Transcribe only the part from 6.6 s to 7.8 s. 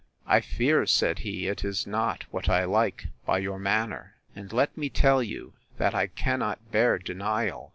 bear denial.